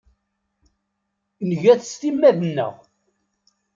[1.49, 2.73] Nga-t s timmad-nneɣ.